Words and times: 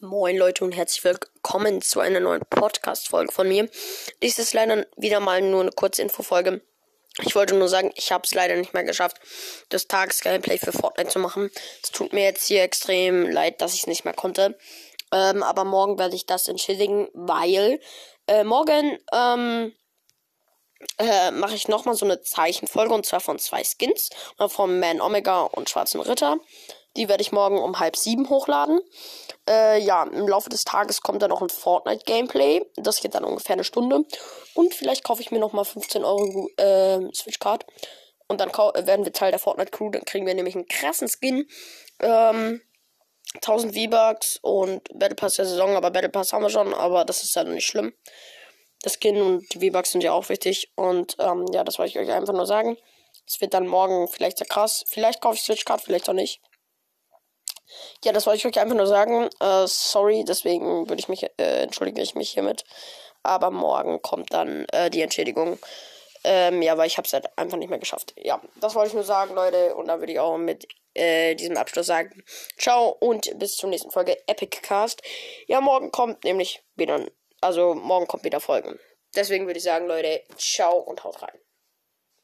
Moin 0.00 0.36
Leute 0.36 0.62
und 0.62 0.72
herzlich 0.72 1.02
willkommen 1.04 1.80
zu 1.80 2.00
einer 2.00 2.20
neuen 2.20 2.42
Podcast-Folge 2.50 3.32
von 3.32 3.48
mir. 3.48 3.66
Dies 4.22 4.38
ist 4.38 4.52
leider 4.52 4.84
wieder 4.98 5.20
mal 5.20 5.40
nur 5.40 5.62
eine 5.62 5.70
kurze 5.70 6.02
Infofolge. 6.02 6.60
Ich 7.22 7.34
wollte 7.34 7.54
nur 7.54 7.68
sagen, 7.68 7.90
ich 7.94 8.12
habe 8.12 8.24
es 8.26 8.34
leider 8.34 8.56
nicht 8.56 8.74
mehr 8.74 8.84
geschafft, 8.84 9.16
das 9.70 9.86
Tages-Gameplay 9.86 10.58
für 10.58 10.72
Fortnite 10.72 11.08
zu 11.08 11.18
machen. 11.18 11.50
Es 11.82 11.92
tut 11.92 12.12
mir 12.12 12.24
jetzt 12.24 12.46
hier 12.46 12.62
extrem 12.62 13.30
leid, 13.30 13.62
dass 13.62 13.72
ich 13.72 13.80
es 13.80 13.86
nicht 13.86 14.04
mehr 14.04 14.12
konnte. 14.12 14.58
Ähm, 15.14 15.42
aber 15.42 15.64
morgen 15.64 15.98
werde 15.98 16.14
ich 16.14 16.26
das 16.26 16.46
entschädigen, 16.46 17.08
weil 17.14 17.80
äh, 18.26 18.44
morgen 18.44 18.98
ähm, 19.14 19.72
äh, 20.98 21.30
mache 21.30 21.54
ich 21.54 21.68
nochmal 21.68 21.94
so 21.94 22.04
eine 22.04 22.20
Zeichenfolge 22.20 22.92
und 22.92 23.06
zwar 23.06 23.20
von 23.20 23.38
zwei 23.38 23.62
Skins. 23.64 24.10
Von 24.48 24.78
Man 24.78 25.00
Omega 25.00 25.44
und 25.44 25.70
Schwarzen 25.70 26.02
Ritter. 26.02 26.36
Die 26.96 27.08
werde 27.08 27.22
ich 27.22 27.32
morgen 27.32 27.58
um 27.58 27.78
halb 27.78 27.96
sieben 27.96 28.28
hochladen. 28.28 28.80
Äh, 29.48 29.78
ja, 29.80 30.02
im 30.02 30.26
Laufe 30.26 30.50
des 30.50 30.64
Tages 30.64 31.02
kommt 31.02 31.22
dann 31.22 31.30
noch 31.30 31.42
ein 31.42 31.48
Fortnite-Gameplay. 31.48 32.66
Das 32.76 33.00
geht 33.00 33.14
dann 33.14 33.24
ungefähr 33.24 33.54
eine 33.54 33.64
Stunde. 33.64 34.04
Und 34.54 34.74
vielleicht 34.74 35.04
kaufe 35.04 35.22
ich 35.22 35.30
mir 35.30 35.38
nochmal 35.38 35.64
15 35.64 36.04
Euro 36.04 36.48
äh, 36.56 37.00
Switch-Card. 37.14 37.64
Und 38.28 38.40
dann 38.40 38.50
werden 38.50 39.04
wir 39.04 39.12
Teil 39.12 39.30
der 39.30 39.38
Fortnite-Crew. 39.38 39.90
Dann 39.90 40.04
kriegen 40.04 40.26
wir 40.26 40.34
nämlich 40.34 40.56
einen 40.56 40.66
krassen 40.66 41.08
Skin. 41.08 41.48
Ähm, 42.00 42.60
1000 43.34 43.74
V-Bucks 43.74 44.38
und 44.42 44.88
Battle 44.98 45.14
Pass 45.14 45.34
der 45.34 45.46
Saison. 45.46 45.76
Aber 45.76 45.92
Battle 45.92 46.08
Pass 46.08 46.32
haben 46.32 46.42
wir 46.42 46.50
schon. 46.50 46.74
Aber 46.74 47.04
das 47.04 47.22
ist 47.22 47.36
ja 47.36 47.44
nicht 47.44 47.66
schlimm. 47.66 47.94
Das 48.82 48.94
Skin 49.00 49.20
und 49.22 49.54
die 49.54 49.64
V-Bucks 49.64 49.92
sind 49.92 50.02
ja 50.02 50.12
auch 50.12 50.28
wichtig. 50.28 50.72
Und 50.74 51.16
ähm, 51.20 51.46
ja, 51.52 51.62
das 51.62 51.78
wollte 51.78 51.90
ich 51.90 51.98
euch 51.98 52.12
einfach 52.12 52.34
nur 52.34 52.46
sagen. 52.46 52.76
Es 53.28 53.40
wird 53.40 53.54
dann 53.54 53.68
morgen 53.68 54.08
vielleicht 54.08 54.38
sehr 54.38 54.46
krass. 54.46 54.84
Vielleicht 54.88 55.20
kaufe 55.20 55.36
ich 55.36 55.42
Switch-Card, 55.42 55.82
vielleicht 55.82 56.08
auch 56.08 56.14
nicht. 56.14 56.40
Ja, 58.04 58.12
das 58.12 58.26
wollte 58.26 58.38
ich 58.38 58.46
euch 58.46 58.60
einfach 58.60 58.76
nur 58.76 58.86
sagen. 58.86 59.28
Äh, 59.40 59.66
sorry, 59.66 60.24
deswegen 60.26 60.88
würde 60.88 61.00
ich 61.00 61.08
mich, 61.08 61.24
äh, 61.24 61.62
entschuldige 61.62 62.02
ich 62.02 62.14
mich 62.14 62.30
hiermit. 62.30 62.64
Aber 63.22 63.50
morgen 63.50 64.00
kommt 64.02 64.32
dann 64.32 64.66
äh, 64.72 64.90
die 64.90 65.02
Entschädigung. 65.02 65.58
Ähm, 66.24 66.62
ja, 66.62 66.76
weil 66.76 66.86
ich 66.86 66.96
habe 66.98 67.06
es 67.06 67.12
halt 67.12 67.26
einfach 67.38 67.56
nicht 67.56 67.70
mehr 67.70 67.78
geschafft. 67.78 68.14
Ja, 68.16 68.40
das 68.60 68.74
wollte 68.74 68.88
ich 68.88 68.94
nur 68.94 69.04
sagen, 69.04 69.34
Leute. 69.34 69.74
Und 69.76 69.88
dann 69.88 70.00
würde 70.00 70.12
ich 70.12 70.18
auch 70.18 70.38
mit 70.38 70.66
äh, 70.94 71.34
diesem 71.34 71.56
Abschluss 71.56 71.86
sagen. 71.86 72.24
Ciao 72.58 72.88
und 72.88 73.38
bis 73.38 73.56
zur 73.56 73.70
nächsten 73.70 73.90
Folge 73.90 74.16
Epic 74.26 74.60
Cast. 74.62 75.02
Ja, 75.46 75.60
morgen 75.60 75.92
kommt 75.92 76.24
nämlich 76.24 76.64
wieder, 76.74 77.06
also 77.40 77.74
morgen 77.74 78.06
kommt 78.06 78.24
wieder 78.24 78.40
Folgen. 78.40 78.78
Deswegen 79.14 79.46
würde 79.46 79.58
ich 79.58 79.64
sagen, 79.64 79.86
Leute, 79.86 80.22
ciao 80.36 80.78
und 80.78 81.04
haut 81.04 81.22
rein. 81.22 81.38